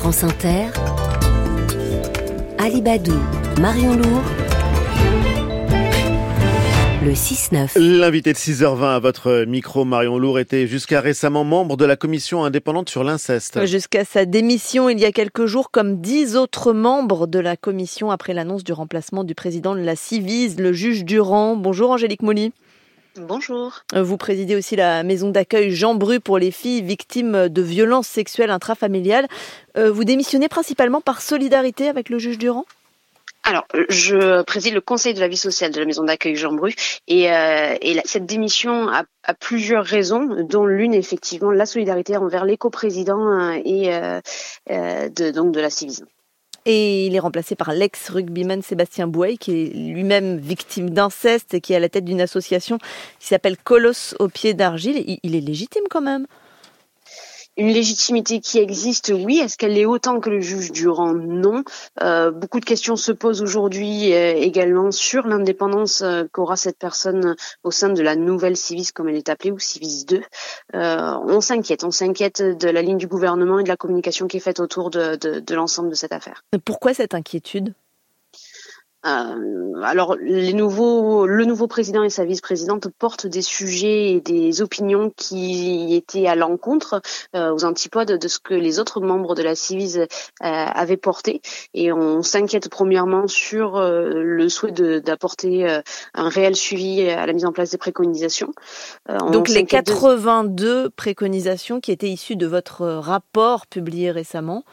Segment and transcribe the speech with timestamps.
[0.00, 0.68] France Inter,
[2.56, 3.20] Alibadou,
[3.60, 4.22] Marion Lourd,
[7.04, 7.78] le 6-9.
[7.78, 12.44] L'invité de 6h20 à votre micro, Marion Lourd, était jusqu'à récemment membre de la commission
[12.44, 13.62] indépendante sur l'inceste.
[13.66, 18.10] Jusqu'à sa démission il y a quelques jours, comme dix autres membres de la commission
[18.10, 21.56] après l'annonce du remplacement du président de la Civise, le juge Durand.
[21.56, 22.54] Bonjour Angélique Molly.
[23.16, 23.80] Bonjour.
[23.94, 28.50] Vous présidez aussi la maison d'accueil Jean Bru pour les filles victimes de violences sexuelles
[28.50, 29.26] intrafamiliales.
[29.76, 32.66] Euh, vous démissionnez principalement par solidarité avec le juge Durand?
[33.42, 36.74] Alors, je préside le conseil de la vie sociale de la maison d'accueil Jean Bru
[37.08, 42.44] et, euh, et cette démission a, a, plusieurs raisons, dont l'une effectivement la solidarité envers
[42.44, 44.20] l'éco-président euh, et euh,
[45.08, 46.06] de, donc de la civisme.
[46.66, 51.72] Et il est remplacé par l'ex-rugbyman Sébastien Bouey, qui est lui-même victime d'inceste et qui
[51.72, 52.78] est à la tête d'une association
[53.18, 55.18] qui s'appelle Colosse au pied d'argile.
[55.22, 56.26] Il est légitime quand même
[57.56, 59.38] une légitimité qui existe, oui.
[59.38, 61.12] Est-ce qu'elle est autant que le juge Durand?
[61.14, 61.62] Non.
[62.02, 67.36] Euh, beaucoup de questions se posent aujourd'hui euh, également sur l'indépendance euh, qu'aura cette personne
[67.62, 70.22] au sein de la nouvelle Civis, comme elle est appelée, ou Civis 2.
[70.74, 74.40] on s'inquiète, on s'inquiète de la ligne du gouvernement et de la communication qui est
[74.40, 76.44] faite autour de, de l'ensemble de cette affaire.
[76.64, 77.74] Pourquoi cette inquiétude?
[79.06, 84.62] Euh, alors, les nouveaux, le nouveau président et sa vice-présidente portent des sujets et des
[84.62, 87.00] opinions qui étaient à l'encontre,
[87.34, 90.06] euh, aux antipodes de ce que les autres membres de la Civise euh,
[90.40, 91.40] avaient porté.
[91.72, 95.80] Et on s'inquiète premièrement sur euh, le souhait d'apporter
[96.14, 98.52] un réel suivi à la mise en place des préconisations.
[99.32, 104.64] Donc les 82 préconisations qui étaient issues de votre rapport publié récemment.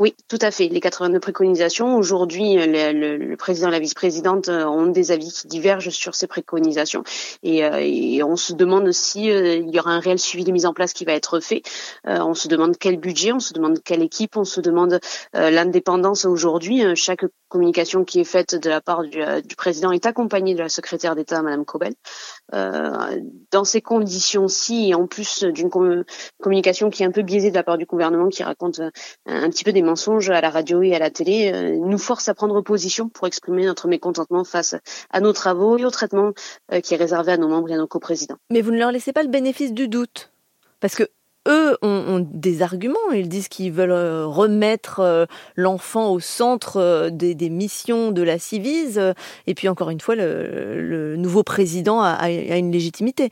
[0.00, 0.66] Oui, tout à fait.
[0.68, 1.96] Les 82 préconisations.
[1.96, 6.26] Aujourd'hui, le, le, président et la vice-présidente euh, ont des avis qui divergent sur ces
[6.26, 7.04] préconisations.
[7.44, 10.66] Et, euh, on se demande si euh, il y aura un réel suivi de mise
[10.66, 11.62] en place qui va être fait.
[12.04, 14.98] on se demande quel budget, on se demande quelle équipe, on se demande
[15.32, 16.82] l'indépendance aujourd'hui.
[16.96, 20.68] chaque communication qui est faite de la part du, du, président est accompagnée de la
[20.68, 21.94] secrétaire d'État, Madame Cobel.
[22.52, 25.70] dans ces conditions-ci, en plus d'une
[26.42, 28.80] communication qui est un peu biaisée de la part du gouvernement, qui raconte
[29.26, 32.28] un petit peu des mensonges à la radio et à la télé euh, nous force
[32.28, 34.74] à prendre position pour exprimer notre mécontentement face
[35.10, 36.32] à nos travaux et au traitement
[36.72, 38.36] euh, qui est réservé à nos membres et à nos coprésidents.
[38.50, 40.30] Mais vous ne leur laissez pas le bénéfice du doute
[40.80, 41.04] parce que
[41.48, 43.10] eux ont, des arguments.
[43.12, 49.00] Ils disent qu'ils veulent euh, remettre l'enfant au centre des, missions de la Civise.
[49.46, 53.30] Et puis encore une fois, le, nouveau président a une légitimité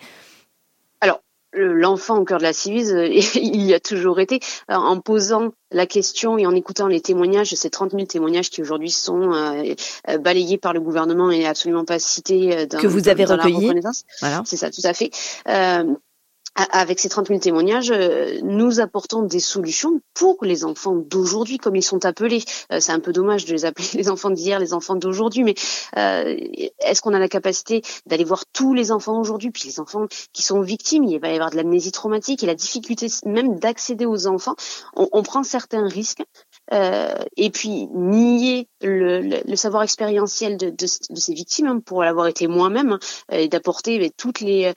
[1.53, 2.91] l'enfant au cœur de la civise,
[3.35, 4.41] il y a toujours été,
[4.71, 8.63] euh, en posant la question et en écoutant les témoignages, ces 30 000 témoignages qui
[8.63, 9.75] aujourd'hui sont euh,
[10.09, 13.73] euh, balayés par le gouvernement et absolument pas cités dans, que vous avez recueillis.
[14.21, 14.43] Voilà.
[14.45, 15.11] C'est ça, tout à fait
[16.55, 21.77] avec ces 30 000 témoignages, euh, nous apportons des solutions pour les enfants d'aujourd'hui, comme
[21.77, 22.45] ils sont appelés.
[22.71, 25.55] Euh, c'est un peu dommage de les appeler les enfants d'hier, les enfants d'aujourd'hui, mais
[25.97, 26.37] euh,
[26.81, 30.43] est-ce qu'on a la capacité d'aller voir tous les enfants aujourd'hui, puis les enfants qui
[30.43, 31.05] sont victimes?
[31.05, 34.57] Il va y avoir de l'amnésie traumatique et la difficulté même d'accéder aux enfants.
[34.95, 36.23] On, on, prend certains risques,
[36.73, 42.03] euh, et puis nier le, le, savoir expérientiel de, de, de, ces victimes hein, pour
[42.03, 42.99] l'avoir été moi-même hein,
[43.33, 44.73] et d'apporter toutes les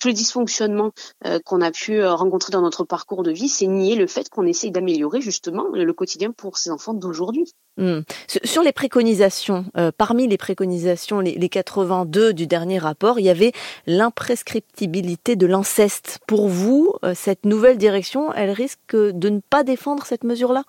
[0.00, 0.90] tous les dysfonctionnements
[1.26, 4.28] euh, qu'on a pu euh, rencontrer dans notre parcours de vie, c'est nier le fait
[4.28, 7.52] qu'on essaye d'améliorer justement le quotidien pour ces enfants d'aujourd'hui.
[7.76, 8.00] Mmh.
[8.42, 9.66] Sur les préconisations,
[9.96, 13.52] parmi les préconisations, les, les 82 du dernier rapport, il y avait
[13.86, 16.18] l'imprescriptibilité de l'inceste.
[16.26, 20.64] Pour vous, cette nouvelle direction, elle risque de ne pas défendre cette mesure-là?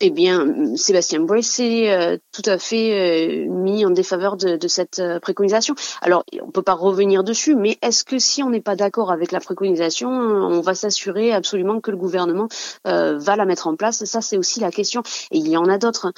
[0.00, 4.68] Eh bien, Sébastien Boy s'est euh, tout à fait euh, mis en défaveur de, de
[4.68, 5.74] cette euh, préconisation.
[6.02, 9.32] Alors, on peut pas revenir dessus, mais est-ce que si on n'est pas d'accord avec
[9.32, 12.48] la préconisation, on va s'assurer absolument que le gouvernement
[12.84, 14.04] va la mettre en place?
[14.04, 15.02] Ça, c'est aussi la question.
[15.30, 16.12] Et il y en a d'autres.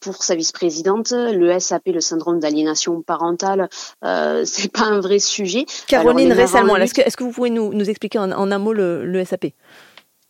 [0.00, 3.68] pour sa vice-présidente, le SAP, le syndrome d'aliénation parentale,
[4.02, 5.66] c'est pas un vrai sujet.
[5.86, 8.72] Caroline récemment, est-ce que, est que, vous pouvez nous, nous expliquer en, en un mot
[8.72, 9.46] le, le SAP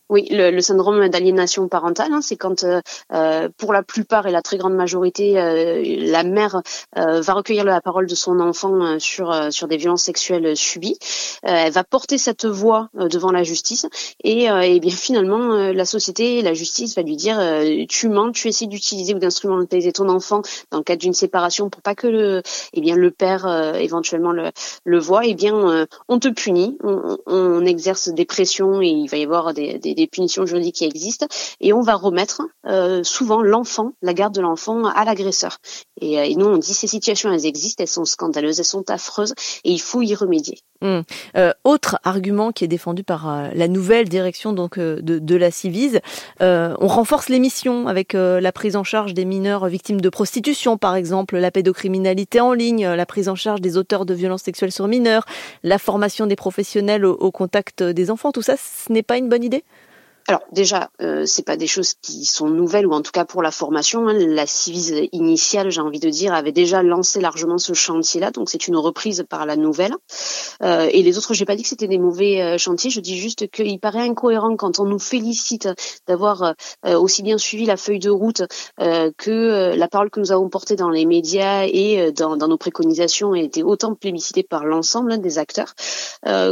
[0.09, 2.81] oui, le, le syndrome d'aliénation parentale, hein, c'est quand, euh,
[3.11, 6.61] euh, pour la plupart et la très grande majorité, euh, la mère
[6.97, 10.97] euh, va recueillir la parole de son enfant sur sur des violences sexuelles subies.
[11.43, 13.87] elle va porter cette voix devant la justice
[14.23, 17.39] et, et bien finalement la société, la justice va lui dire
[17.87, 20.41] tu mens, tu essaies d'utiliser ou d'instrumentaliser ton enfant
[20.71, 22.41] dans le cadre d'une séparation pour pas que le,
[22.73, 24.51] eh bien le père éventuellement le,
[24.83, 25.25] le voit.
[25.25, 29.53] Eh bien on te punit, on, on, exerce des pressions et il va y avoir
[29.53, 31.27] des, des des punitions juridiques qui existent,
[31.61, 35.57] et on va remettre euh, souvent l'enfant, la garde de l'enfant, à l'agresseur.
[36.01, 38.89] Et, euh, et, nous, on dit ces situations, elles existent, elles sont scandaleuses, elles sont
[38.89, 39.33] affreuses,
[39.63, 40.59] et il faut y remédier.
[40.81, 41.01] Mmh.
[41.37, 45.99] Euh, autre argument qui est défendu par la nouvelle direction donc de, la Civise,
[46.39, 50.95] on renforce les missions avec la prise en charge des mineurs victimes de prostitution, par
[50.95, 54.87] exemple, la pédocriminalité en ligne, la prise en charge des auteurs de violences sexuelles sur
[54.87, 55.25] mineurs,
[55.63, 58.31] la formation des professionnels au contact des enfants.
[58.31, 59.63] Tout ça, ce n'est pas une bonne idée?
[60.27, 63.43] Alors déjà, euh, c'est pas des choses qui sont nouvelles ou en tout cas pour
[63.43, 64.07] la formation.
[64.07, 68.49] Hein, la Civise initiale, j'ai envie de dire, avait déjà lancé largement ce chantier-là, donc
[68.49, 69.93] c'est une reprise par la nouvelle.
[70.63, 72.89] Euh, et les autres, j'ai pas dit que c'était des mauvais euh, chantiers.
[72.89, 75.69] Je dis juste qu'il paraît incohérent quand on nous félicite
[76.07, 76.55] d'avoir
[76.85, 78.41] euh, aussi bien suivi la feuille de route
[78.81, 82.57] euh, que la parole que nous avons portée dans les médias et dans, dans nos
[82.57, 85.73] préconisations a été autant plébiscitée par l'ensemble des acteurs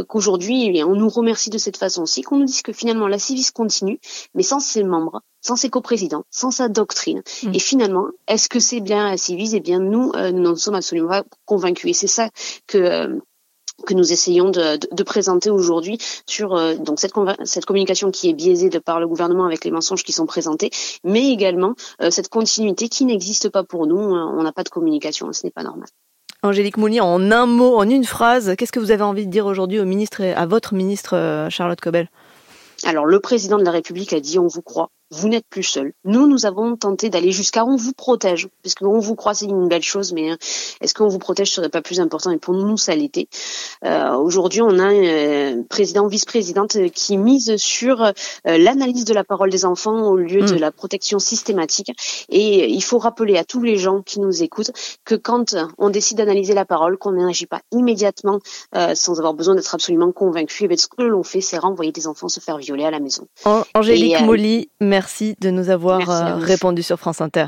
[0.08, 3.50] qu'aujourd'hui, eh on nous remercie de cette façon-ci, qu'on nous dise que finalement la Civise
[3.64, 3.98] continue,
[4.34, 7.22] mais sans ses membres, sans ses coprésidents, sans sa doctrine.
[7.42, 7.54] Mmh.
[7.54, 10.74] Et finalement, est-ce que c'est bien la Civise Eh bien, nous, euh, nous en sommes
[10.74, 11.90] absolument pas convaincus.
[11.90, 12.28] Et c'est ça
[12.66, 13.18] que euh,
[13.86, 17.12] que nous essayons de, de, de présenter aujourd'hui sur euh, donc cette,
[17.44, 20.70] cette communication qui est biaisée de par le gouvernement avec les mensonges qui sont présentés,
[21.02, 23.98] mais également euh, cette continuité qui n'existe pas pour nous.
[23.98, 25.88] On n'a pas de communication, ce n'est pas normal.
[26.42, 29.46] Angélique Moulier, en un mot, en une phrase, qu'est-ce que vous avez envie de dire
[29.46, 32.08] aujourd'hui au ministre, à votre ministre Charlotte Cobel
[32.84, 35.92] alors le président de la République a dit on vous croit, vous n'êtes plus seul.
[36.04, 39.68] Nous, nous avons tenté d'aller jusqu'à on vous protège, puisque on vous croit c'est une
[39.68, 40.38] belle chose, mais hein,
[40.80, 43.28] est-ce qu'on vous protège serait pas plus important Et pour nous, ça l'était.
[43.84, 48.12] Euh, Aujourd'hui, on a un euh, président, vice-présidente qui mise sur euh,
[48.44, 50.46] l'analyse de la parole des enfants au lieu mmh.
[50.46, 51.92] de la protection systématique.
[52.28, 54.72] Et il faut rappeler à tous les gens qui nous écoutent
[55.04, 58.40] que quand on décide d'analyser la parole, qu'on n'agit pas immédiatement
[58.74, 60.64] euh, sans avoir besoin d'être absolument convaincu.
[60.64, 63.00] Et bien, ce que l'on fait, c'est renvoyer des enfants se faire violer à la
[63.00, 63.26] maison.
[63.74, 64.93] Angélique Et, Molly, merci
[65.40, 67.46] de nous avoir euh, répondu sur France Inter.